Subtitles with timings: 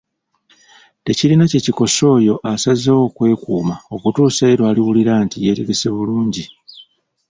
[1.05, 6.43] Tekirina kye kikosa oyo asazeewo okwekuuma okutuusa ye lwawulira nti yeetegese bulungi.